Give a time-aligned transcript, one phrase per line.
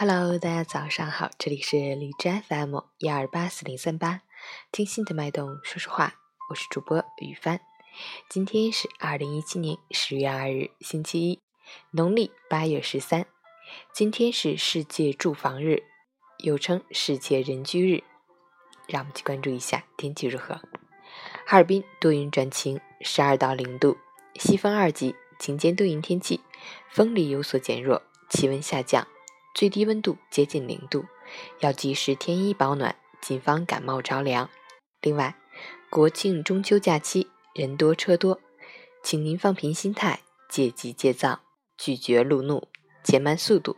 [0.00, 4.20] Hello，大家早上好，这里是荔枝 FM 幺二八四零三八，
[4.70, 6.14] 听心的脉动，说实话，
[6.48, 7.58] 我是主播雨帆。
[8.30, 11.40] 今天是二零一七年十月二日，星期一，
[11.90, 13.26] 农历八月十三。
[13.92, 15.82] 今天是世界住房日，
[16.44, 18.04] 又称世界人居日。
[18.86, 20.60] 让我们去关注一下天气如何。
[21.44, 23.96] 哈尔滨多云转晴，十二到零度，
[24.36, 26.40] 西风二级，晴间多云天气，
[26.88, 29.04] 风力有所减弱，气温下降。
[29.54, 31.04] 最低温度接近零度，
[31.60, 34.48] 要及时添衣保暖，谨防感冒着凉。
[35.00, 35.34] 另外，
[35.90, 38.40] 国庆中秋假期人多车多，
[39.02, 41.40] 请您放平心态，戒急戒躁，
[41.76, 42.68] 拒绝路怒，
[43.02, 43.76] 减慢速度，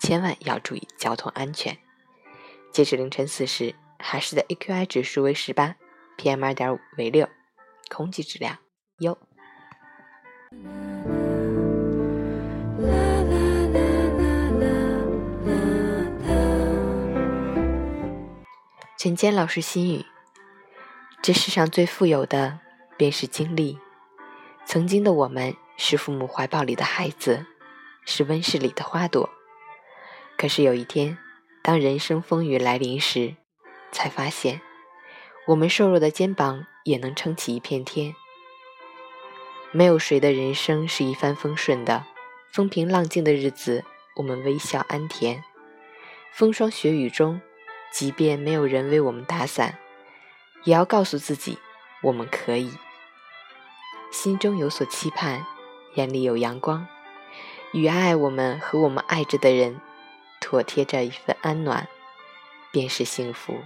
[0.00, 1.78] 千万要注意交通安全。
[2.70, 5.76] 截至凌晨四时，海市的 AQI 指数为十八
[6.18, 7.28] ，PM 二点五为六，
[7.88, 8.58] 空气质量
[8.98, 9.16] 优。
[19.02, 20.06] 陈坚老师心语：
[21.20, 22.60] 这世上最富有的
[22.96, 23.76] 便是经历。
[24.64, 27.44] 曾经的我们是父母怀抱里的孩子，
[28.06, 29.28] 是温室里的花朵。
[30.38, 31.18] 可是有一天，
[31.64, 33.34] 当人生风雨来临时，
[33.90, 34.60] 才发现，
[35.48, 38.14] 我们瘦弱的肩膀也能撑起一片天。
[39.72, 42.04] 没有谁的人生是一帆风顺的，
[42.52, 45.42] 风平浪静的日子，我们微笑安恬；
[46.30, 47.40] 风霜雪雨中。
[47.92, 49.78] 即便没有人为我们打伞，
[50.64, 51.58] 也要告诉自己，
[52.02, 52.72] 我们可以。
[54.10, 55.44] 心中有所期盼，
[55.94, 56.86] 眼里有阳光，
[57.72, 59.80] 与爱我们和我们爱着的人，
[60.40, 61.86] 妥贴着一份安暖，
[62.70, 63.60] 便是幸福。